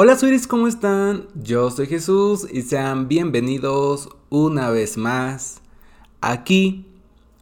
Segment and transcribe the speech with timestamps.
[0.00, 1.26] Hola Suiris, ¿cómo están?
[1.34, 5.60] Yo soy Jesús y sean bienvenidos una vez más
[6.20, 6.86] aquí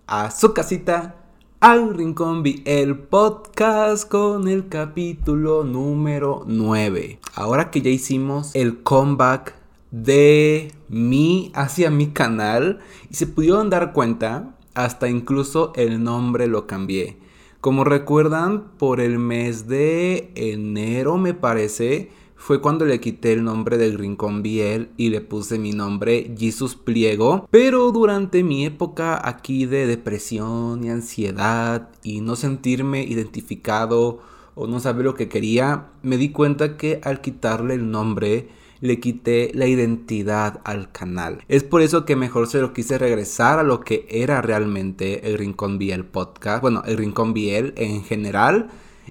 [0.07, 1.17] a su casita,
[1.61, 7.21] al Rincón el podcast con el capítulo número 9.
[7.35, 9.55] Ahora que ya hicimos el comeback
[9.91, 12.81] de mí hacia mi canal
[13.11, 17.19] y se pudieron dar cuenta, hasta incluso el nombre lo cambié.
[17.61, 22.11] Como recuerdan, por el mes de enero me parece,
[22.47, 26.77] fue cuando le quité el nombre del Rincón Biel y le puse mi nombre Jesus
[26.77, 27.49] Pliego.
[27.51, 34.21] Pero durante mi época aquí de depresión y ansiedad y no sentirme identificado
[34.55, 38.49] o no saber lo que quería, me di cuenta que al quitarle el nombre
[38.81, 41.43] le quité la identidad al canal.
[41.49, 45.37] Es por eso que mejor se lo quise regresar a lo que era realmente el
[45.37, 46.63] Rincón Biel podcast.
[46.63, 48.69] Bueno, el Rincón Biel en general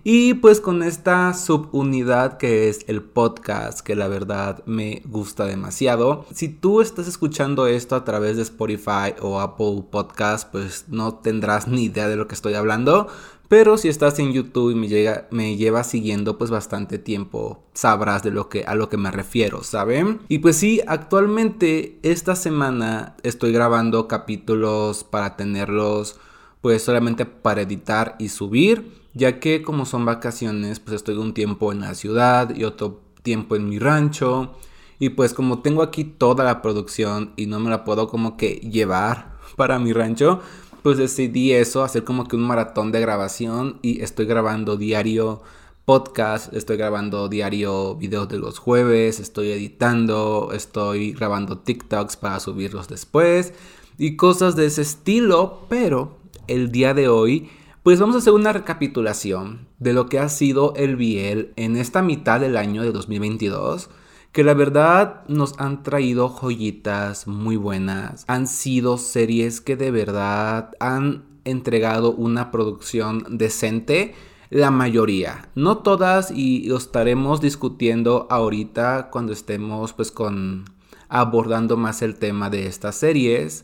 [0.07, 6.27] y pues con esta subunidad que es el podcast, que la verdad me gusta demasiado.
[6.31, 11.67] Si tú estás escuchando esto a través de Spotify o Apple Podcast, pues no tendrás
[11.67, 13.07] ni idea de lo que estoy hablando.
[13.47, 18.21] Pero si estás en YouTube y me, llega, me llevas siguiendo pues bastante tiempo, sabrás
[18.21, 20.19] de lo que, a lo que me refiero, ¿saben?
[20.27, 26.19] Y pues sí, actualmente esta semana estoy grabando capítulos para tenerlos
[26.61, 31.71] pues solamente para editar y subir ya que como son vacaciones, pues estoy un tiempo
[31.71, 34.53] en la ciudad y otro tiempo en mi rancho.
[34.99, 38.55] Y pues como tengo aquí toda la producción y no me la puedo como que
[38.55, 40.41] llevar para mi rancho,
[40.83, 45.41] pues decidí eso, hacer como que un maratón de grabación y estoy grabando diario
[45.85, 52.87] podcast, estoy grabando diario videos de los jueves, estoy editando, estoy grabando TikToks para subirlos
[52.87, 53.53] después
[53.97, 57.49] y cosas de ese estilo, pero el día de hoy
[57.85, 62.01] pues vamos a hacer una recapitulación de lo que ha sido el Biel en esta
[62.01, 63.91] mitad del año de 2022
[64.31, 68.25] que la verdad nos han traído joyitas muy buenas.
[68.27, 74.15] Han sido series que de verdad han entregado una producción decente.
[74.49, 80.65] La mayoría, no todas y lo estaremos discutiendo ahorita cuando estemos pues con
[81.07, 83.63] abordando más el tema de estas series.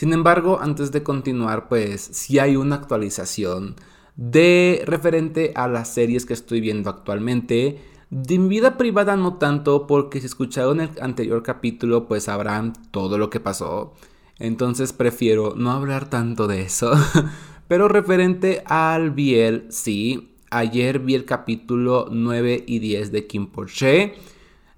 [0.00, 3.76] Sin embargo, antes de continuar, pues si hay una actualización
[4.16, 7.82] de referente a las series que estoy viendo actualmente.
[8.08, 13.18] De mi vida privada no tanto, porque si escucharon el anterior capítulo, pues sabrán todo
[13.18, 13.92] lo que pasó.
[14.38, 16.92] Entonces prefiero no hablar tanto de eso.
[17.68, 20.34] Pero referente al Biel, sí.
[20.50, 24.14] Ayer vi el capítulo 9 y 10 de Kim Porsche.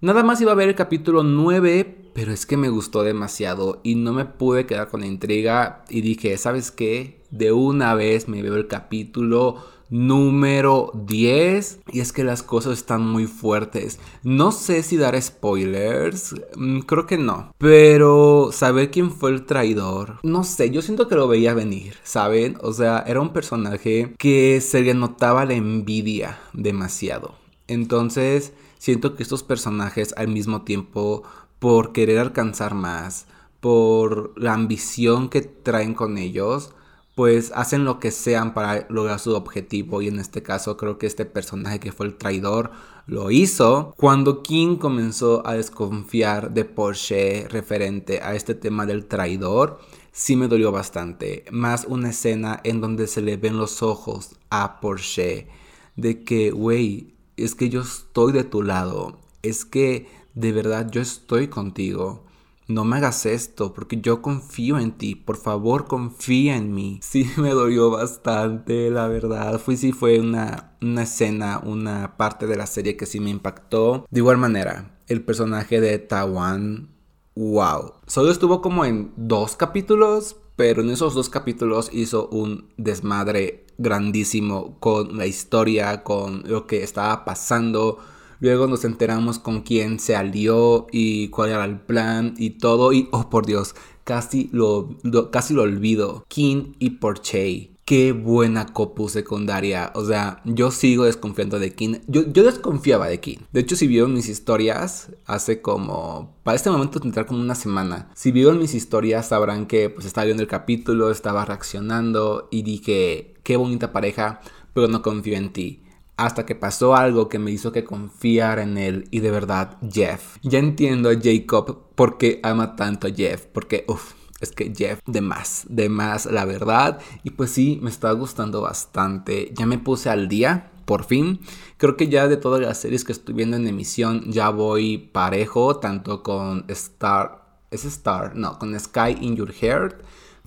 [0.02, 3.94] Nada más iba a ver el capítulo 9, pero es que me gustó demasiado y
[3.94, 7.22] no me pude quedar con la intriga y dije, ¿sabes qué?
[7.30, 13.06] De una vez me veo el capítulo número 10 y es que las cosas están
[13.06, 14.00] muy fuertes.
[14.24, 20.18] No sé si dar spoilers, mm, creo que no, pero saber quién fue el traidor,
[20.24, 22.58] no sé, yo siento que lo veía venir, ¿saben?
[22.60, 27.36] O sea, era un personaje que se le notaba la envidia demasiado.
[27.68, 28.52] Entonces,
[28.82, 31.22] siento que estos personajes al mismo tiempo
[31.60, 33.26] por querer alcanzar más,
[33.60, 36.72] por la ambición que traen con ellos,
[37.14, 40.02] pues hacen lo que sean para lograr su objetivo.
[40.02, 42.72] Y en este caso creo que este personaje que fue el traidor
[43.06, 43.94] lo hizo.
[43.96, 49.78] Cuando King comenzó a desconfiar de Porsche referente a este tema del traidor
[50.10, 51.44] sí me dolió bastante.
[51.52, 55.46] Más una escena en donde se le ven los ojos a Porsche
[55.94, 61.00] de que güey es que yo estoy de tu lado es que de verdad yo
[61.00, 62.24] estoy contigo.
[62.68, 65.14] No me hagas esto porque yo confío en ti.
[65.14, 67.00] Por favor, confía en mí.
[67.02, 69.58] Sí, me dolió bastante, la verdad.
[69.58, 74.06] Fue sí fue una, una escena, una parte de la serie que sí me impactó.
[74.10, 76.88] De igual manera, el personaje de Tawan,
[77.34, 77.94] wow.
[78.06, 84.78] Solo estuvo como en dos capítulos, pero en esos dos capítulos hizo un desmadre grandísimo
[84.80, 87.98] con la historia, con lo que estaba pasando
[88.42, 92.92] Luego nos enteramos con quién se alió y cuál era el plan y todo.
[92.92, 94.98] Y, oh por Dios, casi lo,
[95.30, 96.24] casi lo olvido.
[96.26, 97.71] King y Porche.
[97.92, 99.92] Qué buena copu secundaria.
[99.94, 101.96] O sea, yo sigo desconfiando de King.
[102.06, 103.36] Yo, yo desconfiaba de King.
[103.52, 106.34] De hecho, si vieron mis historias hace como...
[106.42, 108.08] Para este momento tendrá como una semana.
[108.14, 113.34] Si vieron mis historias sabrán que pues estaba viendo el capítulo, estaba reaccionando y dije,
[113.42, 114.40] qué bonita pareja,
[114.72, 115.82] pero no confío en ti
[116.16, 120.36] hasta que pasó algo que me hizo que confiar en él y de verdad Jeff.
[120.42, 125.00] Ya entiendo a Jacob por qué ama tanto a Jeff, porque uff, es que Jeff
[125.06, 129.52] de más, de más la verdad y pues sí, me está gustando bastante.
[129.56, 131.40] Ya me puse al día por fin.
[131.78, 135.76] Creo que ya de todas las series que estoy viendo en emisión ya voy parejo,
[135.76, 140.02] tanto con Star, es Star, no, con Sky in Your Heart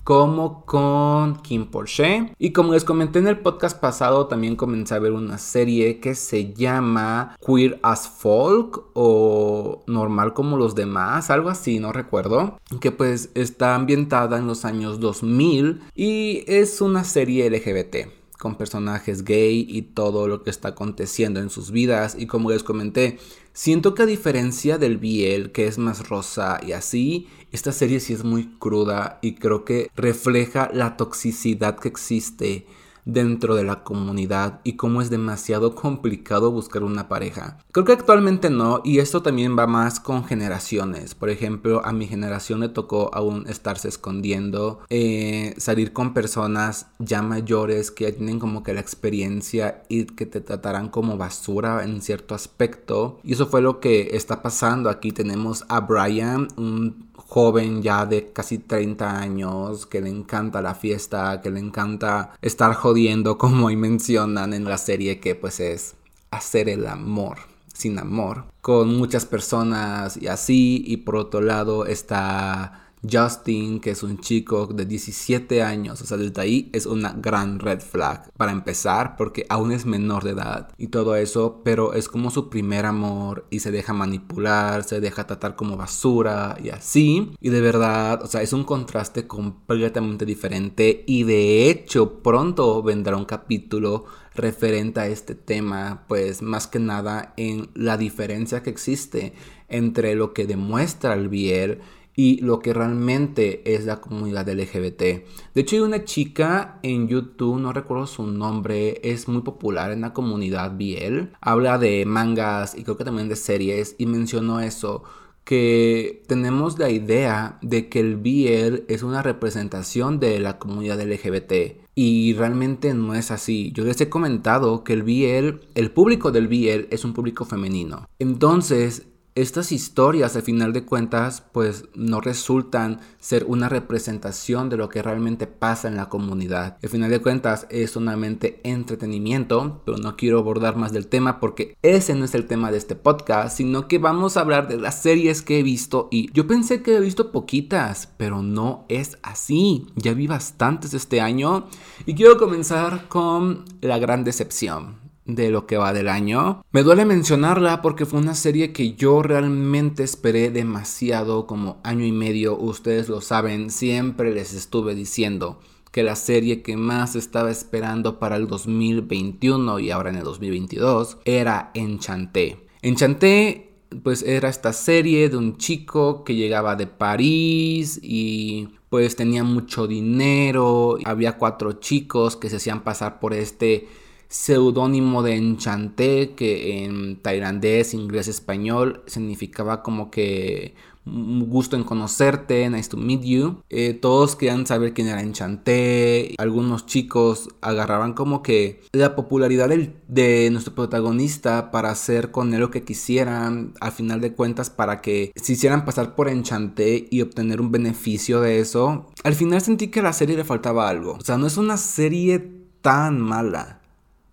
[0.06, 2.32] como con Kim Porsche.
[2.38, 6.14] Y como les comenté en el podcast pasado, también comencé a ver una serie que
[6.14, 12.60] se llama Queer as Folk o Normal como los demás, algo así, no recuerdo.
[12.80, 19.24] Que pues está ambientada en los años 2000 y es una serie LGBT con personajes
[19.24, 22.14] gay y todo lo que está aconteciendo en sus vidas.
[22.16, 23.18] Y como les comenté,
[23.56, 28.12] siento que a diferencia del Biel, que es más rosa y así, esta serie sí
[28.12, 32.66] es muy cruda y creo que refleja la toxicidad que existe
[33.06, 37.58] dentro de la comunidad y cómo es demasiado complicado buscar una pareja.
[37.72, 41.14] Creo que actualmente no y esto también va más con generaciones.
[41.14, 47.22] Por ejemplo, a mi generación le tocó aún estarse escondiendo, eh, salir con personas ya
[47.22, 52.02] mayores que ya tienen como que la experiencia y que te tratarán como basura en
[52.02, 53.20] cierto aspecto.
[53.22, 54.90] Y eso fue lo que está pasando.
[54.90, 57.05] Aquí tenemos a Brian, un
[57.36, 62.72] joven ya de casi 30 años que le encanta la fiesta, que le encanta estar
[62.72, 65.96] jodiendo como ahí mencionan en la serie que pues es
[66.30, 67.36] hacer el amor
[67.74, 74.02] sin amor con muchas personas y así y por otro lado está Justin, que es
[74.02, 78.52] un chico de 17 años, o sea, desde ahí es una gran red flag para
[78.52, 82.86] empezar, porque aún es menor de edad y todo eso, pero es como su primer
[82.86, 87.32] amor y se deja manipular, se deja tratar como basura y así.
[87.40, 93.16] Y de verdad, o sea, es un contraste completamente diferente y de hecho pronto vendrá
[93.16, 94.04] un capítulo
[94.34, 99.32] referente a este tema, pues más que nada en la diferencia que existe
[99.68, 101.80] entre lo que demuestra el Biel
[102.16, 105.00] y lo que realmente es la comunidad LGBT.
[105.00, 110.00] De hecho hay una chica en YouTube, no recuerdo su nombre, es muy popular en
[110.00, 115.04] la comunidad BL, habla de mangas y creo que también de series y mencionó eso
[115.44, 121.86] que tenemos la idea de que el BL es una representación de la comunidad LGBT.
[121.94, 123.70] Y realmente no es así.
[123.72, 128.08] Yo les he comentado que el BL, el público del BL es un público femenino.
[128.18, 134.88] Entonces, estas historias al final de cuentas pues no resultan ser una representación de lo
[134.88, 136.78] que realmente pasa en la comunidad.
[136.82, 141.76] Al final de cuentas es solamente entretenimiento, pero no quiero abordar más del tema porque
[141.82, 145.02] ese no es el tema de este podcast, sino que vamos a hablar de las
[145.02, 149.86] series que he visto y yo pensé que he visto poquitas, pero no es así.
[149.96, 151.66] Ya vi bastantes este año
[152.06, 156.64] y quiero comenzar con la gran decepción de lo que va del año.
[156.72, 162.12] Me duele mencionarla porque fue una serie que yo realmente esperé demasiado como año y
[162.12, 162.56] medio.
[162.56, 165.60] Ustedes lo saben, siempre les estuve diciendo
[165.92, 171.18] que la serie que más estaba esperando para el 2021 y ahora en el 2022
[171.24, 172.66] era Enchanté.
[172.82, 173.66] Enchanté
[174.02, 179.86] pues era esta serie de un chico que llegaba de París y pues tenía mucho
[179.86, 180.98] dinero.
[181.04, 183.88] Había cuatro chicos que se hacían pasar por este
[184.28, 190.74] seudónimo de Enchanté, que en tailandés, inglés, español significaba como que
[191.06, 193.62] gusto en conocerte, nice to meet you.
[193.70, 196.34] Eh, todos querían saber quién era Enchanté.
[196.38, 199.70] Algunos chicos agarraban como que la popularidad
[200.08, 203.74] de nuestro protagonista para hacer con él lo que quisieran.
[203.80, 208.40] Al final de cuentas, para que se hicieran pasar por Enchanté y obtener un beneficio
[208.40, 209.06] de eso.
[209.22, 211.12] Al final sentí que la serie le faltaba algo.
[211.12, 213.75] O sea, no es una serie tan mala.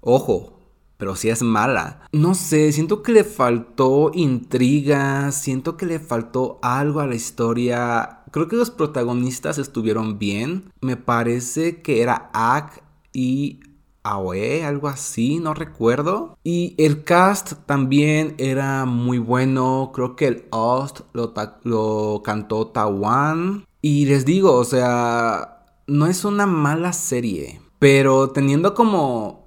[0.05, 0.59] Ojo,
[0.97, 2.07] pero si es mala.
[2.11, 8.23] No sé, siento que le faltó intriga, siento que le faltó algo a la historia.
[8.31, 10.71] Creo que los protagonistas estuvieron bien.
[10.81, 12.83] Me parece que era Ak
[13.13, 13.59] y
[14.03, 16.37] Aoe, algo así, no recuerdo.
[16.43, 19.91] Y el cast también era muy bueno.
[19.93, 21.33] Creo que el host lo,
[21.63, 23.65] lo cantó Tawan.
[23.81, 27.61] Y les digo, o sea, no es una mala serie.
[27.79, 29.42] Pero teniendo como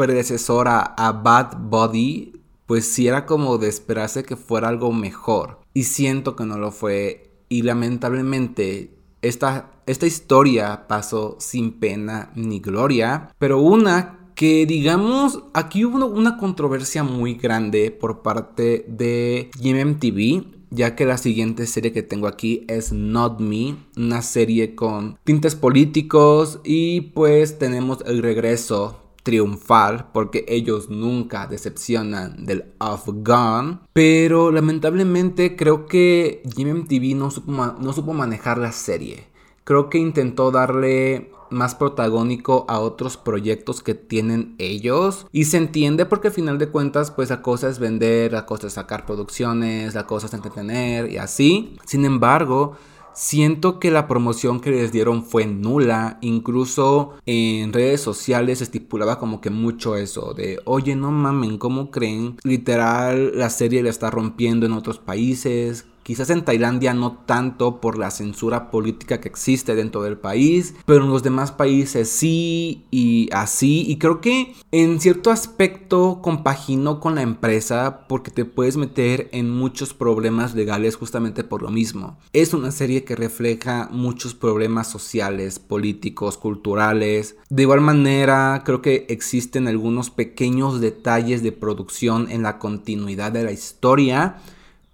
[0.00, 2.32] predecesora a Bad Body,
[2.64, 5.60] pues sí era como de esperarse que fuera algo mejor.
[5.74, 7.30] Y siento que no lo fue.
[7.50, 13.30] Y lamentablemente esta, esta historia pasó sin pena ni gloria.
[13.38, 20.94] Pero una que digamos, aquí hubo una controversia muy grande por parte de GMMTV ya
[20.94, 26.60] que la siguiente serie que tengo aquí es Not Me, una serie con tintes políticos
[26.64, 33.82] y pues tenemos el regreso triunfal porque ellos nunca decepcionan del Afghan.
[33.92, 39.28] Pero lamentablemente creo que GMTV no supo, no supo manejar la serie.
[39.62, 45.26] creo que intentó darle más protagónico a otros proyectos que tienen ellos.
[45.30, 48.66] Y se entiende porque al final de cuentas, pues la cosa es vender, la cosa
[48.66, 51.76] es sacar producciones, la cosa es entretener y así.
[51.86, 52.76] Sin embargo,
[53.20, 59.42] Siento que la promoción que les dieron fue nula, incluso en redes sociales estipulaba como
[59.42, 62.38] que mucho eso de, oye, no mamen, ¿cómo creen?
[62.44, 67.96] Literal, la serie la está rompiendo en otros países, Quizás en Tailandia no tanto por
[67.96, 73.28] la censura política que existe dentro del país, pero en los demás países sí y
[73.30, 73.84] así.
[73.86, 79.50] Y creo que en cierto aspecto compaginó con la empresa porque te puedes meter en
[79.50, 82.18] muchos problemas legales justamente por lo mismo.
[82.32, 87.36] Es una serie que refleja muchos problemas sociales, políticos, culturales.
[87.50, 93.44] De igual manera, creo que existen algunos pequeños detalles de producción en la continuidad de
[93.44, 94.42] la historia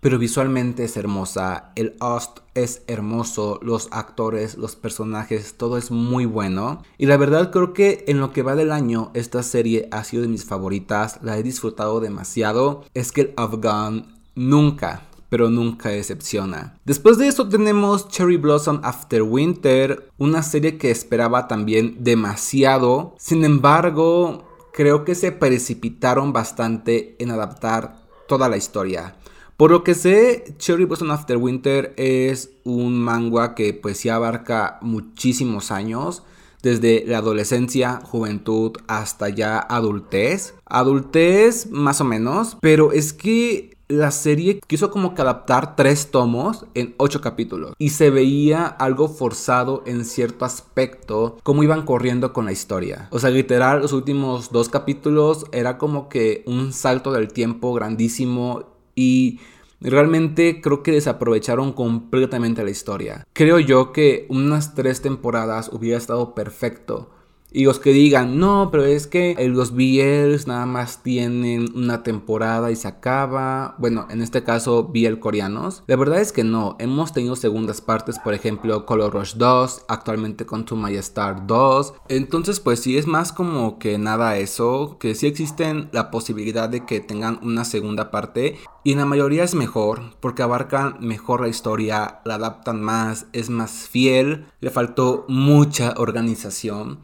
[0.00, 1.73] pero visualmente es hermosa.
[1.75, 6.83] El host es hermoso, los actores, los personajes, todo es muy bueno.
[6.99, 10.23] Y la verdad creo que en lo que va del año esta serie ha sido
[10.23, 12.85] de mis favoritas, la he disfrutado demasiado.
[12.95, 16.79] Es que el Afghan nunca pero nunca decepciona.
[16.85, 23.15] Después de eso tenemos Cherry Blossom After Winter, una serie que esperaba también demasiado.
[23.19, 29.17] Sin embargo, creo que se precipitaron bastante en adaptar toda la historia.
[29.56, 34.78] Por lo que sé, Cherry Blossom After Winter es un manga que pues sí abarca
[34.82, 36.25] muchísimos años,
[36.62, 40.54] desde la adolescencia, juventud hasta ya adultez.
[40.66, 46.66] Adultez más o menos, pero es que la serie quiso como que adaptar tres tomos
[46.75, 52.44] en ocho capítulos y se veía algo forzado en cierto aspecto cómo iban corriendo con
[52.44, 53.08] la historia.
[53.10, 58.75] O sea, literal, los últimos dos capítulos era como que un salto del tiempo grandísimo
[58.97, 59.38] y
[59.81, 63.25] realmente creo que desaprovecharon completamente la historia.
[63.33, 67.11] Creo yo que unas tres temporadas hubiera estado perfecto
[67.56, 72.70] y los que digan, no, pero es que los BLs nada más tienen una temporada
[72.70, 73.76] y se acaba.
[73.78, 75.82] Bueno, en este caso, BL coreanos.
[75.86, 76.76] La verdad es que no.
[76.78, 81.94] Hemos tenido segundas partes, por ejemplo, Color Rush 2, actualmente con To My Star 2.
[82.10, 84.98] Entonces, pues sí, es más como que nada eso.
[85.00, 88.58] Que sí existen la posibilidad de que tengan una segunda parte.
[88.84, 93.48] Y en la mayoría es mejor, porque abarcan mejor la historia, la adaptan más, es
[93.48, 94.44] más fiel.
[94.60, 97.00] Le faltó mucha organización.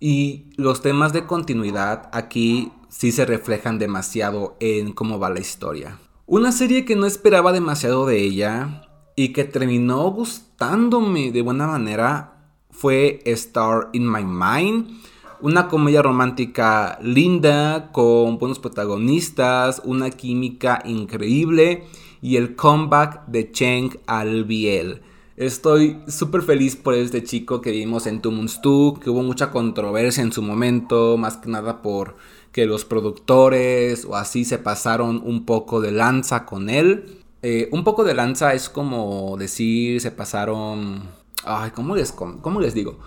[0.00, 5.98] Y los temas de continuidad aquí sí se reflejan demasiado en cómo va la historia.
[6.26, 8.82] Una serie que no esperaba demasiado de ella
[9.16, 12.38] y que terminó gustándome de buena manera
[12.70, 15.00] fue Star in My Mind.
[15.40, 21.84] Una comedia romántica linda, con buenos protagonistas, una química increíble
[22.20, 25.02] y el comeback de Cheng Albiel.
[25.38, 30.24] Estoy súper feliz por este chico que vimos en Tumun's 2, que hubo mucha controversia
[30.24, 32.16] en su momento, más que nada por
[32.50, 37.22] que los productores o así se pasaron un poco de lanza con él.
[37.42, 41.04] Eh, un poco de lanza es como decir, se pasaron...
[41.44, 42.98] Ay, ¿cómo les, cómo les digo?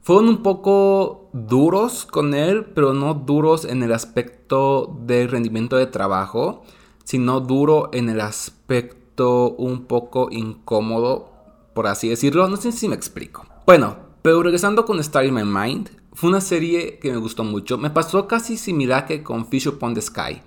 [0.00, 5.84] Fueron un poco duros con él, pero no duros en el aspecto del rendimiento de
[5.84, 6.62] trabajo,
[7.04, 11.33] sino duro en el aspecto un poco incómodo
[11.74, 12.48] por así decirlo.
[12.48, 13.44] No sé si me explico.
[13.66, 17.76] Bueno, pero regresando con Star in My Mind, fue una serie que me gustó mucho.
[17.76, 20.40] Me pasó casi similar que con Fish Upon the Sky,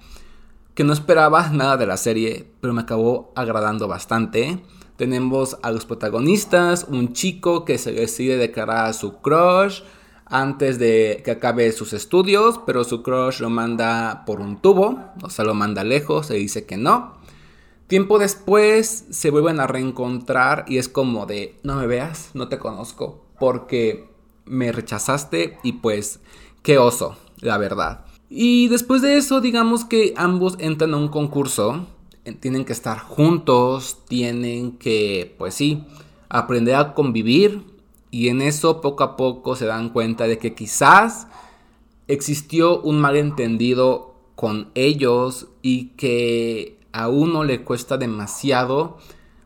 [0.74, 4.63] que no esperaba nada de la serie, pero me acabó agradando bastante.
[4.96, 9.81] Tenemos a los protagonistas, un chico que se decide declarar a su crush
[10.25, 15.29] antes de que acabe sus estudios, pero su crush lo manda por un tubo, o
[15.29, 17.17] sea, lo manda lejos, se dice que no.
[17.88, 22.60] Tiempo después se vuelven a reencontrar y es como de, no me veas, no te
[22.60, 24.10] conozco, porque
[24.46, 26.20] me rechazaste y pues,
[26.63, 28.06] qué oso, la verdad.
[28.29, 31.88] Y después de eso, digamos que ambos entran a un concurso,
[32.41, 35.86] tienen que estar juntos, tienen que, pues sí,
[36.27, 37.63] aprender a convivir
[38.12, 41.27] y en eso poco a poco se dan cuenta de que quizás
[42.10, 48.98] existió un malentendido con ellos y que a uno le cuesta demasiado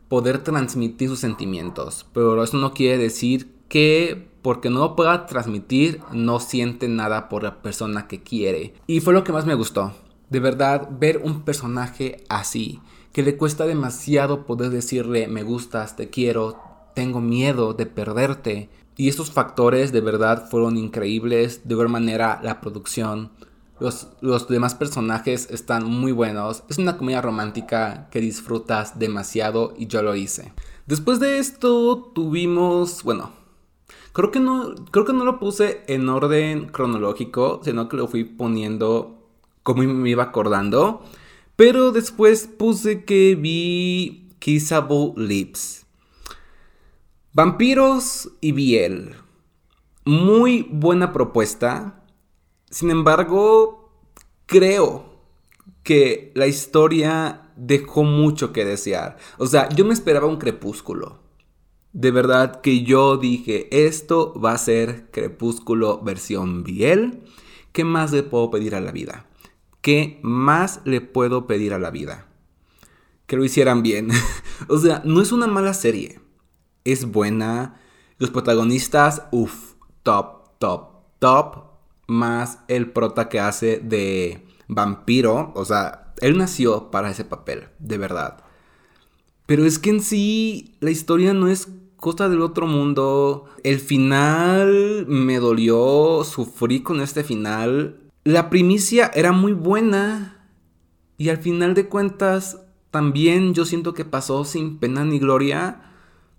[0.08, 2.06] poder transmitir sus sentimientos.
[2.14, 7.42] Pero eso no quiere decir que porque no lo pueda transmitir no siente nada por
[7.42, 8.74] la persona que quiere.
[8.86, 9.92] Y fue lo que más me gustó.
[10.30, 12.80] De verdad, ver un personaje así,
[13.12, 16.58] que le cuesta demasiado poder decirle me gustas, te quiero,
[16.94, 18.70] tengo miedo de perderte.
[18.96, 21.68] Y estos factores de verdad fueron increíbles.
[21.68, 23.30] De ver manera, la producción,
[23.82, 26.62] los, demás personajes están muy buenos.
[26.68, 30.52] Es una comedia romántica que disfrutas demasiado y yo lo hice.
[30.86, 33.42] Después de esto tuvimos, bueno,
[34.14, 38.24] Creo que no, creo que no lo puse en orden cronológico, sino que lo fui
[38.24, 39.26] poniendo
[39.62, 41.02] como me iba acordando.
[41.56, 45.86] Pero después puse que vi Kissable Lips.
[47.32, 49.14] Vampiros y Biel.
[50.04, 52.01] Muy buena propuesta.
[52.72, 53.90] Sin embargo,
[54.46, 55.04] creo
[55.82, 59.18] que la historia dejó mucho que desear.
[59.36, 61.20] O sea, yo me esperaba un crepúsculo.
[61.92, 67.24] De verdad que yo dije, esto va a ser crepúsculo versión Biel.
[67.72, 69.26] ¿Qué más le puedo pedir a la vida?
[69.82, 72.26] ¿Qué más le puedo pedir a la vida?
[73.26, 74.08] Que lo hicieran bien.
[74.68, 76.20] o sea, no es una mala serie.
[76.84, 77.78] Es buena.
[78.16, 81.71] Los protagonistas, uff, top, top, top.
[82.12, 85.52] Más el prota que hace de vampiro.
[85.54, 88.44] O sea, él nació para ese papel, de verdad.
[89.46, 93.46] Pero es que en sí la historia no es cosa del otro mundo.
[93.64, 98.00] El final me dolió, sufrí con este final.
[98.24, 100.46] La primicia era muy buena
[101.16, 105.80] y al final de cuentas también yo siento que pasó sin pena ni gloria.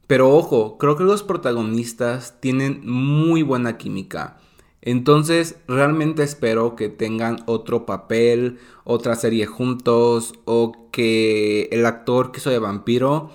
[0.07, 4.37] Pero ojo, creo que los protagonistas tienen muy buena química.
[4.85, 12.39] Entonces, realmente espero que tengan otro papel, otra serie juntos, o que el actor que
[12.39, 13.31] hizo de vampiro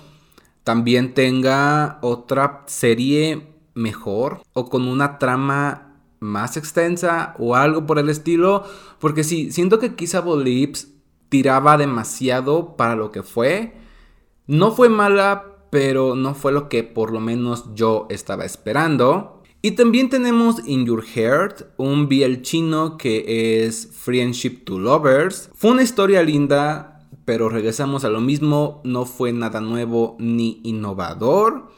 [0.63, 8.09] también tenga otra serie mejor, o con una trama más extensa, o algo por el
[8.09, 8.63] estilo.
[8.99, 10.89] Porque sí, siento que Kissable Lips
[11.29, 13.73] tiraba demasiado para lo que fue.
[14.45, 19.38] No fue mala, pero no fue lo que por lo menos yo estaba esperando.
[19.61, 25.49] Y también tenemos In Your Heart, un BL chino que es Friendship to Lovers.
[25.53, 31.73] Fue una historia linda, pero regresamos a lo mismo, no fue nada nuevo ni innovador.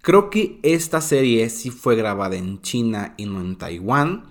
[0.00, 4.24] Creo que esta serie sí fue grabada en China y no en Taiwán.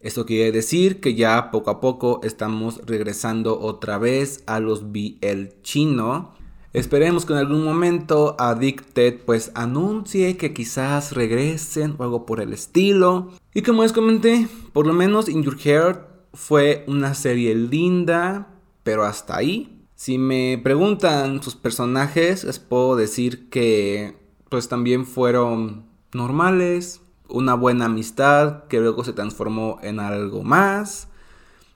[0.00, 5.60] Esto quiere decir que ya poco a poco estamos regresando otra vez a los BL
[5.62, 6.34] chino.
[6.72, 12.54] Esperemos que en algún momento Addicted pues anuncie que quizás regresen o algo por el
[12.54, 13.30] estilo.
[13.52, 18.48] Y como les comenté, por lo menos In Your Heart fue una serie linda,
[18.84, 19.84] pero hasta ahí.
[19.96, 24.16] Si me preguntan sus personajes, les puedo decir que
[24.48, 31.08] pues también fueron normales, una buena amistad que luego se transformó en algo más.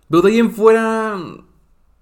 [0.09, 1.21] Pero de ahí en fuera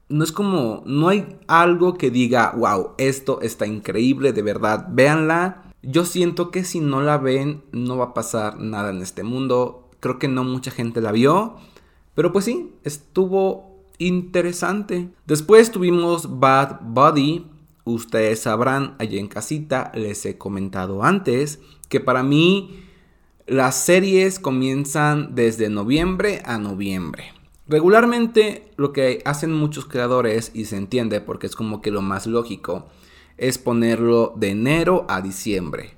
[0.09, 5.62] no es como, no hay algo que diga, wow, esto está increíble, de verdad, véanla.
[5.83, 9.88] Yo siento que si no la ven, no va a pasar nada en este mundo.
[10.01, 11.57] Creo que no mucha gente la vio.
[12.14, 15.09] Pero pues sí, estuvo interesante.
[15.27, 17.47] Después tuvimos Bad Buddy.
[17.85, 22.85] Ustedes sabrán, allá en casita, les he comentado antes, que para mí
[23.47, 27.35] las series comienzan desde noviembre a noviembre.
[27.66, 32.27] Regularmente lo que hacen muchos creadores, y se entiende porque es como que lo más
[32.27, 32.88] lógico,
[33.38, 35.94] es ponerlo de enero a diciembre.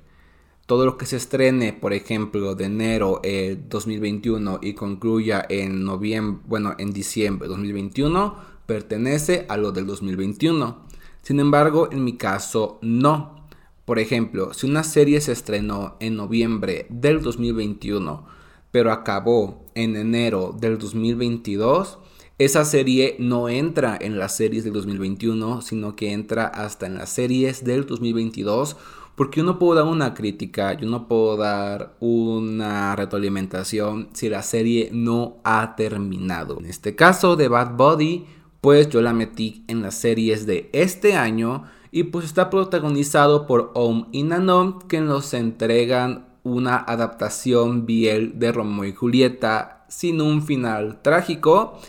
[0.66, 6.42] Todo lo que se estrene, por ejemplo, de enero eh, 2021 y concluya en noviembre,
[6.46, 10.86] bueno, en diciembre 2021, pertenece a lo del 2021.
[11.22, 13.46] Sin embargo, en mi caso, no.
[13.84, 18.35] Por ejemplo, si una serie se estrenó en noviembre del 2021,
[18.76, 21.96] pero acabó en enero del 2022,
[22.36, 27.08] esa serie no entra en las series del 2021, sino que entra hasta en las
[27.08, 28.76] series del 2022,
[29.14, 34.42] porque yo no puedo dar una crítica, yo no puedo dar una retroalimentación si la
[34.42, 36.58] serie no ha terminado.
[36.58, 38.26] En este caso de Bad Body,
[38.60, 43.70] pues yo la metí en las series de este año y pues está protagonizado por
[43.72, 50.42] Om y Nanom que nos entregan una adaptación biel de Romeo y Julieta sin un
[50.44, 51.80] final trágico.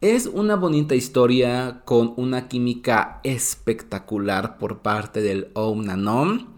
[0.00, 6.48] Es una bonita historia con una química espectacular por parte del Om Nanom.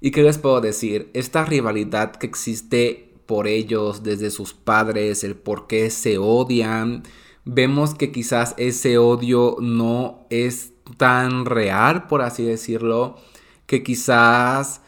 [0.00, 1.10] ¿Y qué les puedo decir?
[1.12, 7.02] Esta rivalidad que existe por ellos desde sus padres, el por qué se odian.
[7.44, 13.16] Vemos que quizás ese odio no es tan real, por así decirlo,
[13.66, 14.80] que quizás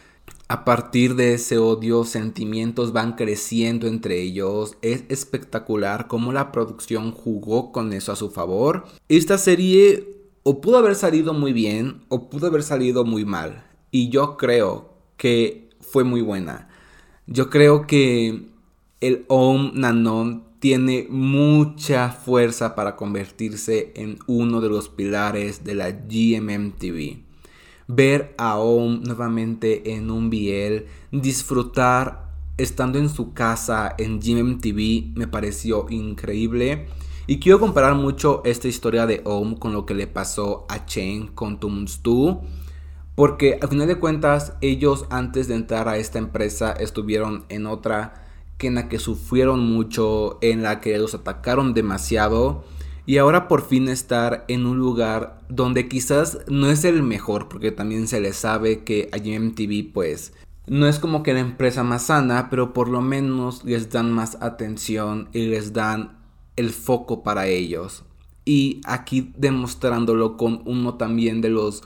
[0.50, 4.78] a partir de ese odio, sentimientos van creciendo entre ellos.
[4.80, 8.86] Es espectacular cómo la producción jugó con eso a su favor.
[9.10, 13.62] Esta serie o pudo haber salido muy bien o pudo haber salido muy mal.
[13.90, 16.70] Y yo creo que fue muy buena.
[17.26, 18.46] Yo creo que
[19.02, 25.90] el Om Nanon tiene mucha fuerza para convertirse en uno de los pilares de la
[25.90, 27.27] GMM TV
[27.88, 35.26] ver a OM nuevamente en un biel, disfrutar estando en su casa en GMTV me
[35.26, 36.86] pareció increíble.
[37.26, 41.28] Y quiero comparar mucho esta historia de Ohm con lo que le pasó a Chen
[41.28, 42.40] con Tumstu.
[43.14, 48.24] Porque al final de cuentas ellos antes de entrar a esta empresa estuvieron en otra
[48.58, 52.64] que en la que sufrieron mucho, en la que los atacaron demasiado.
[53.08, 57.72] Y ahora por fin estar en un lugar donde quizás no es el mejor, porque
[57.72, 60.34] también se les sabe que a GMTV pues
[60.66, 64.36] no es como que la empresa más sana, pero por lo menos les dan más
[64.42, 66.18] atención y les dan
[66.56, 68.04] el foco para ellos.
[68.44, 71.84] Y aquí demostrándolo con uno también de los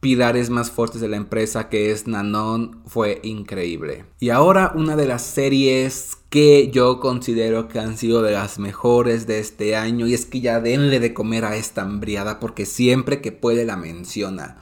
[0.00, 4.04] pilares más fuertes de la empresa que es Nanon fue increíble.
[4.20, 9.26] Y ahora una de las series que yo considero que han sido de las mejores
[9.26, 13.20] de este año y es que ya denle de comer a esta hambriada porque siempre
[13.20, 14.60] que puede la menciona.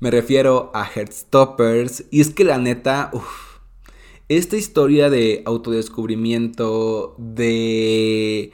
[0.00, 2.04] Me refiero a Heartstoppers.
[2.10, 3.10] Y es que la neta,
[4.28, 8.52] esta historia de autodescubrimiento, de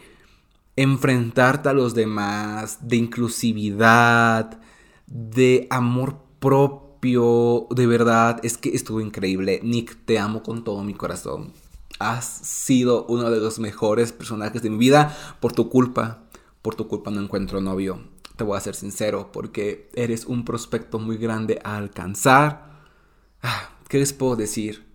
[0.75, 4.59] enfrentarte a los demás, de inclusividad,
[5.07, 9.61] de amor propio, de verdad, es que estuvo increíble.
[9.63, 11.53] Nick, te amo con todo mi corazón.
[11.99, 16.25] Has sido uno de los mejores personajes de mi vida por tu culpa.
[16.63, 18.01] Por tu culpa no encuentro novio
[18.37, 22.83] te voy a ser sincero, porque eres un prospecto muy grande a alcanzar.
[23.43, 24.87] Ah, ¿Qué les puedo decir?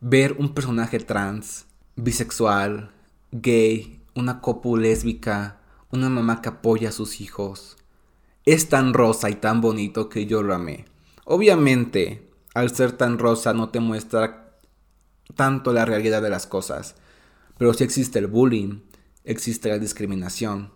[0.00, 2.90] Ver un personaje trans, bisexual,
[3.30, 5.60] gay, una copu lésbica,
[5.90, 7.77] una mamá que apoya a sus hijos.
[8.48, 10.86] Es tan rosa y tan bonito que yo lo amé.
[11.26, 14.56] Obviamente, al ser tan rosa no te muestra
[15.34, 16.94] tanto la realidad de las cosas,
[17.58, 18.80] pero sí existe el bullying,
[19.24, 20.70] existe la discriminación,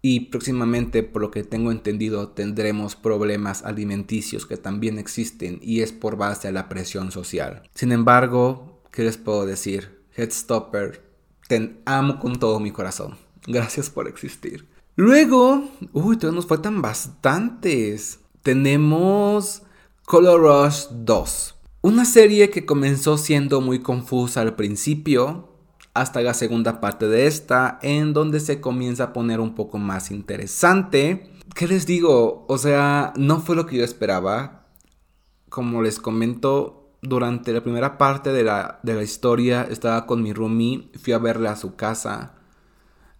[0.00, 5.92] y próximamente, por lo que tengo entendido, tendremos problemas alimenticios que también existen y es
[5.92, 7.62] por base a la presión social.
[7.76, 10.02] Sin embargo, ¿qué les puedo decir?
[10.16, 11.00] Headstopper,
[11.46, 13.18] te amo con todo mi corazón.
[13.46, 14.71] Gracias por existir.
[14.94, 18.20] Luego, uy, todavía nos faltan bastantes.
[18.42, 19.62] Tenemos
[20.04, 21.54] Color Rush 2.
[21.80, 25.48] Una serie que comenzó siendo muy confusa al principio,
[25.94, 30.10] hasta la segunda parte de esta, en donde se comienza a poner un poco más
[30.10, 31.32] interesante.
[31.54, 32.44] ¿Qué les digo?
[32.46, 34.66] O sea, no fue lo que yo esperaba.
[35.48, 40.34] Como les comento, durante la primera parte de la, de la historia estaba con mi
[40.34, 42.34] roomie, fui a verle a su casa.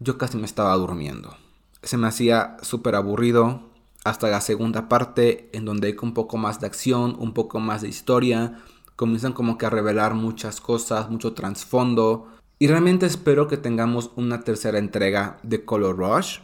[0.01, 1.42] Yo casi me estaba durmiendo.
[1.83, 3.71] Se me hacía súper aburrido.
[4.05, 7.83] Hasta la segunda parte, en donde hay un poco más de acción, un poco más
[7.83, 8.59] de historia,
[8.97, 12.29] comienzan como que a revelar muchas cosas, mucho trasfondo.
[12.59, 16.39] Y realmente espero que tengamos una tercera entrega de Color Rush.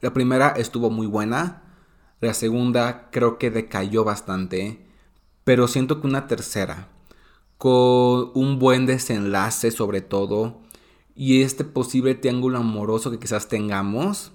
[0.00, 1.62] La primera estuvo muy buena.
[2.20, 4.86] La segunda creo que decayó bastante.
[5.44, 6.88] Pero siento que una tercera,
[7.58, 10.60] con un buen desenlace sobre todo,
[11.14, 14.32] y este posible triángulo amoroso que quizás tengamos,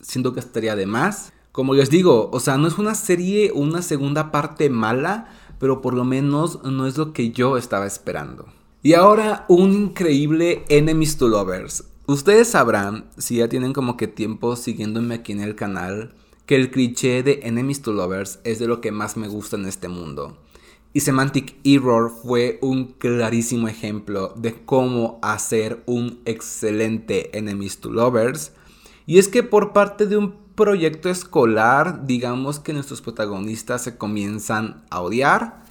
[0.00, 1.32] siento que estaría de más.
[1.52, 5.80] Como les digo, o sea, no es una serie o una segunda parte mala, pero
[5.80, 8.46] por lo menos no es lo que yo estaba esperando.
[8.82, 11.84] Y ahora un increíble Enemies to Lovers.
[12.06, 16.14] Ustedes sabrán, si ya tienen como que tiempo siguiéndome aquí en el canal,
[16.46, 19.66] que el cliché de Enemies to Lovers es de lo que más me gusta en
[19.66, 20.38] este mundo.
[20.92, 28.52] Y Semantic Error fue un clarísimo ejemplo de cómo hacer un excelente Enemies to Lovers.
[29.10, 34.84] Y es que por parte de un proyecto escolar, digamos que nuestros protagonistas se comienzan
[34.88, 35.64] a odiar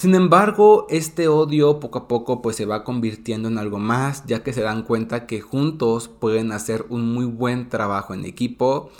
[0.00, 4.42] sin embargo, este odio poco a poco pues se va convirtiendo en algo más, ya
[4.42, 8.90] que se dan cuenta que juntos pueden hacer un muy buen trabajo en equipo.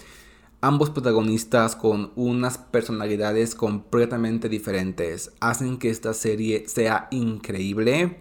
[0.61, 8.20] Ambos protagonistas con unas personalidades completamente diferentes hacen que esta serie sea increíble.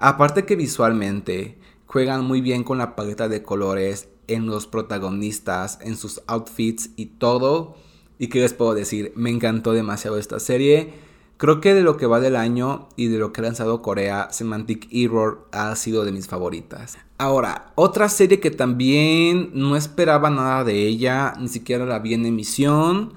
[0.00, 5.96] Aparte que visualmente juegan muy bien con la paleta de colores en los protagonistas, en
[5.96, 7.76] sus outfits y todo.
[8.18, 10.94] Y qué les puedo decir, me encantó demasiado esta serie.
[11.38, 14.28] Creo que de lo que va del año y de lo que ha lanzado Corea,
[14.30, 16.96] Semantic Error ha sido de mis favoritas.
[17.18, 22.24] Ahora, otra serie que también no esperaba nada de ella, ni siquiera la vi en
[22.24, 23.12] emisión.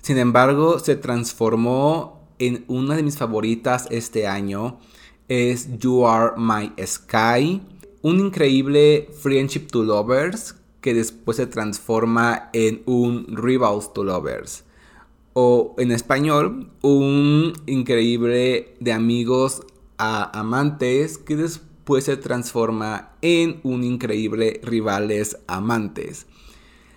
[0.00, 4.78] Sin embargo, se transformó en una de mis favoritas este año.
[5.28, 7.60] Es You Are My Sky.
[8.02, 14.64] Un increíble Friendship to Lovers que después se transforma en un Rivals to Lovers
[15.40, 19.62] o en español, un increíble de amigos
[19.96, 26.26] a amantes que después se transforma en un increíble rivales amantes.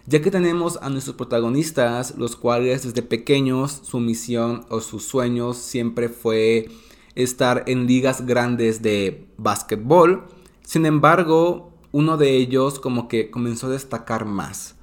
[0.08, 5.58] Ya que tenemos a nuestros protagonistas, los cuales desde pequeños su misión o sus sueños
[5.58, 6.68] siempre fue
[7.14, 10.26] estar en ligas grandes de básquetbol.
[10.72, 14.76] Sin embargo, uno de ellos como que comenzó a destacar más.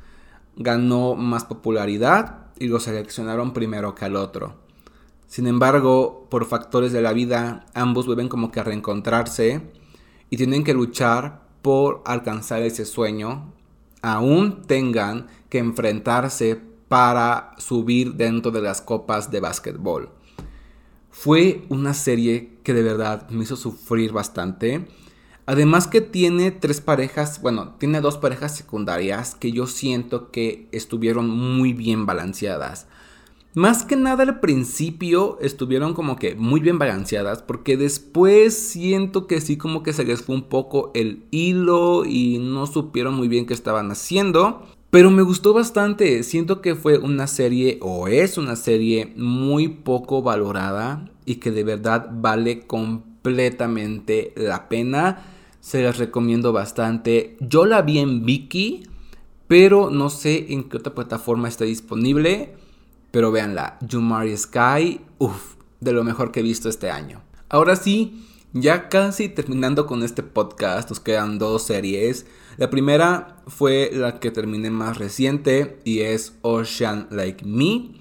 [0.55, 4.57] Ganó más popularidad y lo seleccionaron primero que al otro.
[5.29, 9.63] Sin embargo, por factores de la vida, ambos vuelven como que a reencontrarse
[10.29, 13.55] y tienen que luchar por alcanzar ese sueño.
[14.03, 20.11] Aún tengan que enfrentarse para subir dentro de las copas de básquetbol.
[21.09, 24.87] Fue una serie que de verdad me hizo sufrir bastante.
[25.49, 31.31] Además que tiene tres parejas, bueno, tiene dos parejas secundarias que yo siento que estuvieron
[31.31, 32.87] muy bien balanceadas.
[33.55, 39.41] Más que nada al principio estuvieron como que muy bien balanceadas porque después siento que
[39.41, 43.47] sí como que se les fue un poco el hilo y no supieron muy bien
[43.47, 44.67] qué estaban haciendo.
[44.91, 50.21] Pero me gustó bastante, siento que fue una serie o es una serie muy poco
[50.21, 55.37] valorada y que de verdad vale completamente la pena.
[55.61, 57.37] Se las recomiendo bastante.
[57.41, 58.85] Yo la vi en Viki,
[59.47, 62.55] pero no sé en qué otra plataforma está disponible.
[63.11, 67.23] Pero véanla, Jumari Sky, uff, de lo mejor que he visto este año.
[67.49, 72.27] Ahora sí, ya casi terminando con este podcast, nos quedan dos series.
[72.57, 77.93] La primera fue la que terminé más reciente y es Ocean Like Me,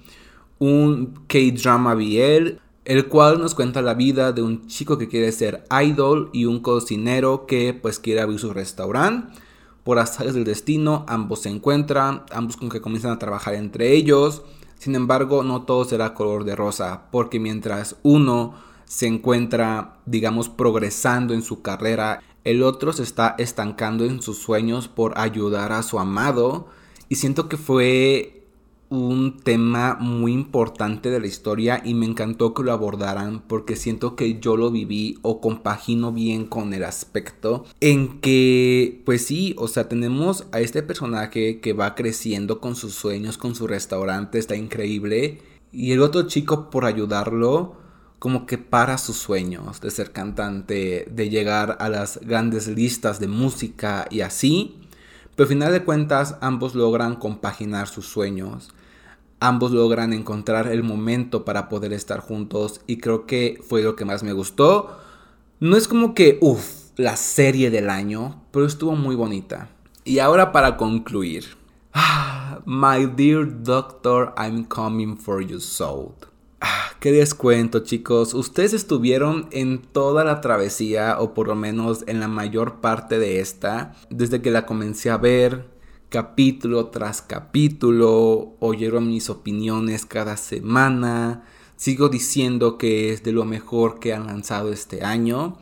[0.58, 5.62] un K-drama BL, el cual nos cuenta la vida de un chico que quiere ser
[5.82, 9.38] idol y un cocinero que pues quiere abrir su restaurante.
[9.84, 14.40] Por azares del destino, ambos se encuentran, ambos con que comienzan a trabajar entre ellos.
[14.78, 18.54] Sin embargo, no todo será color de rosa, porque mientras uno
[18.86, 24.88] se encuentra, digamos, progresando en su carrera, el otro se está estancando en sus sueños
[24.88, 26.68] por ayudar a su amado.
[27.10, 28.37] Y siento que fue
[28.90, 34.16] un tema muy importante de la historia y me encantó que lo abordaran porque siento
[34.16, 39.68] que yo lo viví o compagino bien con el aspecto en que pues sí, o
[39.68, 44.56] sea, tenemos a este personaje que va creciendo con sus sueños, con su restaurante, está
[44.56, 47.76] increíble y el otro chico por ayudarlo
[48.18, 53.28] como que para sus sueños de ser cantante, de llegar a las grandes listas de
[53.28, 54.87] música y así.
[55.38, 58.70] Pero al final de cuentas ambos logran compaginar sus sueños,
[59.38, 64.04] ambos logran encontrar el momento para poder estar juntos y creo que fue lo que
[64.04, 64.98] más me gustó.
[65.60, 69.68] No es como que, uff, la serie del año, pero estuvo muy bonita.
[70.02, 71.44] Y ahora para concluir.
[72.64, 76.16] My dear doctor, I'm coming for your soul.
[76.60, 78.34] Ah, ¿Qué les cuento chicos?
[78.34, 83.40] Ustedes estuvieron en toda la travesía o por lo menos en la mayor parte de
[83.40, 91.44] esta desde que la comencé a ver capítulo tras capítulo, oyeron mis opiniones cada semana,
[91.76, 95.58] sigo diciendo que es de lo mejor que han lanzado este año,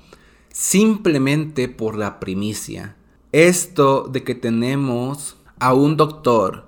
[0.51, 2.97] simplemente por la primicia.
[3.33, 6.66] Esto de que tenemos a un doctor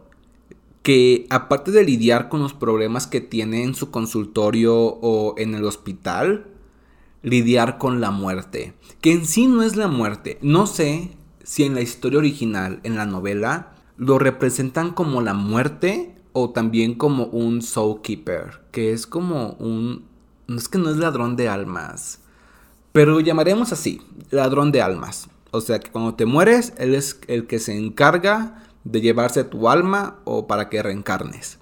[0.82, 5.64] que aparte de lidiar con los problemas que tiene en su consultorio o en el
[5.64, 6.46] hospital,
[7.22, 8.74] lidiar con la muerte.
[9.00, 10.38] Que en sí no es la muerte.
[10.42, 11.10] No sé
[11.42, 16.94] si en la historia original, en la novela, lo representan como la muerte o también
[16.94, 20.04] como un soul keeper, que es como un...
[20.46, 22.20] No es que no es ladrón de almas,
[22.92, 25.28] pero lo llamaremos así, ladrón de almas.
[25.50, 29.68] O sea que cuando te mueres, él es el que se encarga de llevarse tu
[29.68, 31.58] alma o para que reencarnes.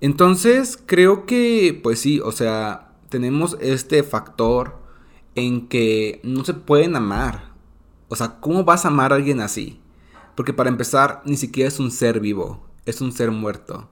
[0.00, 4.78] Entonces, creo que, pues sí, o sea, tenemos este factor
[5.34, 7.50] en que no se pueden amar.
[8.08, 9.80] O sea, ¿cómo vas a amar a alguien así?
[10.34, 13.90] Porque para empezar, ni siquiera es un ser vivo, es un ser muerto.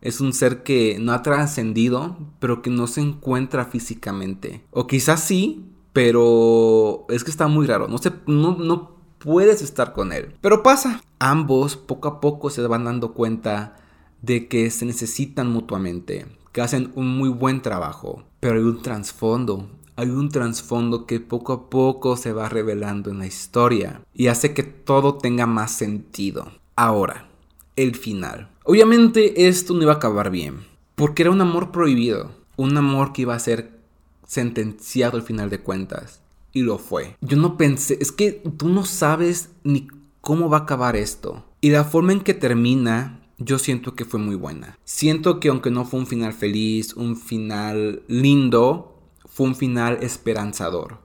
[0.00, 4.64] Es un ser que no ha trascendido, pero que no se encuentra físicamente.
[4.70, 7.88] O quizás sí, pero es que está muy raro.
[7.88, 8.93] No, se, no,
[9.24, 10.34] puedes estar con él.
[10.42, 11.00] Pero pasa.
[11.18, 13.76] Ambos poco a poco se van dando cuenta
[14.20, 18.24] de que se necesitan mutuamente, que hacen un muy buen trabajo.
[18.40, 23.18] Pero hay un trasfondo, hay un trasfondo que poco a poco se va revelando en
[23.18, 26.52] la historia y hace que todo tenga más sentido.
[26.76, 27.28] Ahora,
[27.76, 28.50] el final.
[28.64, 33.22] Obviamente esto no iba a acabar bien, porque era un amor prohibido, un amor que
[33.22, 33.78] iba a ser
[34.26, 36.23] sentenciado al final de cuentas
[36.54, 37.16] y lo fue.
[37.20, 39.88] Yo no pensé, es que tú no sabes ni
[40.22, 41.44] cómo va a acabar esto.
[41.60, 44.78] Y la forma en que termina, yo siento que fue muy buena.
[44.84, 51.00] Siento que aunque no fue un final feliz, un final lindo, fue un final esperanzador.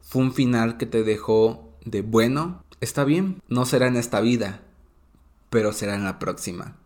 [0.00, 4.62] Fue un final que te dejó de bueno, está bien, no será en esta vida,
[5.48, 6.76] pero será en la próxima.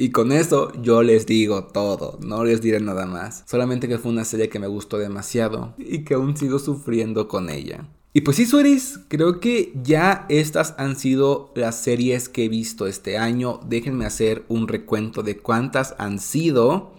[0.00, 3.42] Y con eso yo les digo todo, no les diré nada más.
[3.46, 7.50] Solamente que fue una serie que me gustó demasiado y que aún sigo sufriendo con
[7.50, 7.88] ella.
[8.12, 12.86] Y pues sí, Sueris, creo que ya estas han sido las series que he visto
[12.86, 13.58] este año.
[13.66, 16.92] Déjenme hacer un recuento de cuántas han sido.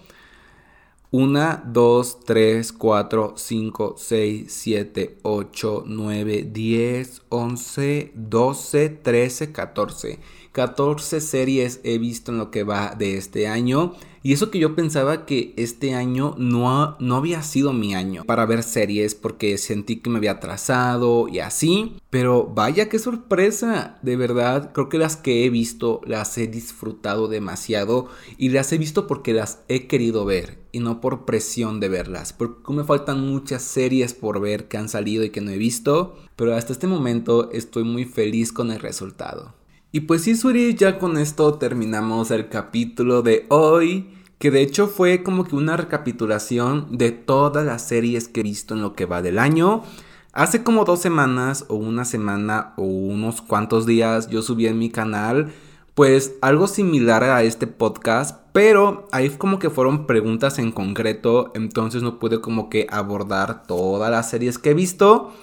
[1.12, 10.20] 1, 2, 3, 4, 5, 6, 7, 8, 9, 10, 11, 12, 13, 14.
[10.52, 13.94] 14 series he visto en lo que va de este año.
[14.22, 18.46] Y eso que yo pensaba que este año no, no había sido mi año para
[18.46, 21.96] ver series porque sentí que me había atrasado y así.
[22.10, 23.98] Pero vaya qué sorpresa.
[24.02, 28.08] De verdad, creo que las que he visto las he disfrutado demasiado
[28.38, 32.34] y las he visto porque las he querido ver y no por presión de verlas.
[32.34, 36.18] Porque me faltan muchas series por ver que han salido y que no he visto.
[36.36, 39.59] Pero hasta este momento estoy muy feliz con el resultado.
[39.92, 44.88] Y pues sí, Suri, ya con esto terminamos el capítulo de hoy, que de hecho
[44.88, 49.06] fue como que una recapitulación de todas las series que he visto en lo que
[49.06, 49.84] va del año.
[50.32, 54.92] Hace como dos semanas o una semana o unos cuantos días yo subí en mi
[54.92, 55.52] canal
[56.00, 62.02] pues algo similar a este podcast, pero ahí como que fueron preguntas en concreto, entonces
[62.02, 65.34] no pude como que abordar todas las series que he visto.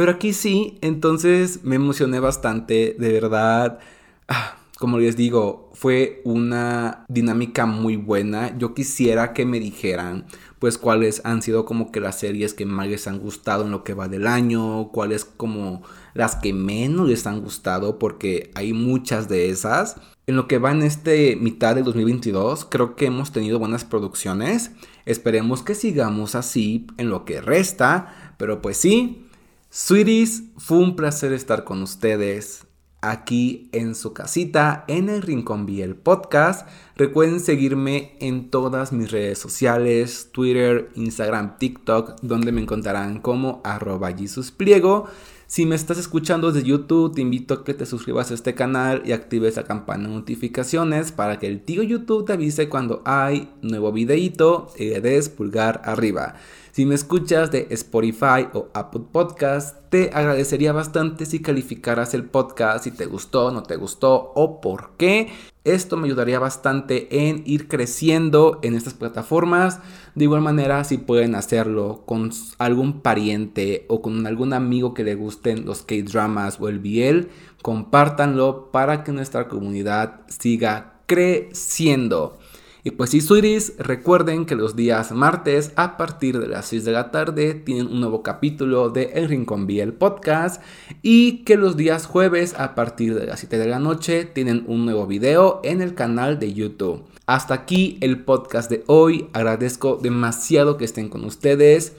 [0.00, 3.80] Pero aquí sí, entonces me emocioné bastante, de verdad.
[4.28, 8.56] Ah, como les digo, fue una dinámica muy buena.
[8.56, 10.24] Yo quisiera que me dijeran,
[10.58, 13.84] pues, cuáles han sido como que las series que más les han gustado en lo
[13.84, 15.82] que va del año, cuáles como
[16.14, 19.96] las que menos les han gustado, porque hay muchas de esas.
[20.26, 24.70] En lo que va en este mitad de 2022, creo que hemos tenido buenas producciones.
[25.04, 29.26] Esperemos que sigamos así en lo que resta, pero pues sí,
[29.72, 32.66] Sweeties, fue un placer estar con ustedes
[33.02, 36.68] aquí en su casita, en el Rincón Biel Podcast.
[36.96, 44.12] Recuerden seguirme en todas mis redes sociales, Twitter, Instagram, TikTok, donde me encontrarán como arroba
[44.56, 45.06] Pliego.
[45.50, 49.02] Si me estás escuchando desde YouTube, te invito a que te suscribas a este canal
[49.04, 53.52] y actives la campana de notificaciones para que el tío YouTube te avise cuando hay
[53.60, 56.36] nuevo videito y le des pulgar arriba.
[56.70, 62.84] Si me escuchas de Spotify o Apple Podcast, te agradecería bastante si calificaras el podcast,
[62.84, 65.32] si te gustó, no te gustó o por qué.
[65.64, 69.80] Esto me ayudaría bastante en ir creciendo en estas plataformas.
[70.14, 75.14] De igual manera, si pueden hacerlo con algún pariente o con algún amigo que le
[75.14, 77.28] gusten los K-dramas o el BL,
[77.60, 82.39] compártanlo para que nuestra comunidad siga creciendo.
[82.82, 86.92] Y pues si Sweeties, recuerden que los días martes a partir de las 6 de
[86.92, 90.62] la tarde tienen un nuevo capítulo de El Rincón el Podcast
[91.02, 94.86] y que los días jueves a partir de las 7 de la noche tienen un
[94.86, 97.04] nuevo video en el canal de YouTube.
[97.26, 101.92] Hasta aquí el podcast de hoy, agradezco demasiado que estén con ustedes.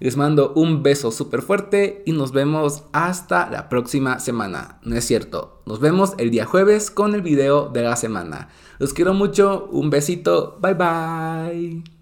[0.00, 4.78] Les mando un beso súper fuerte y nos vemos hasta la próxima semana.
[4.84, 8.48] No es cierto, nos vemos el día jueves con el video de la semana.
[8.78, 11.97] Los quiero mucho, un besito, bye bye.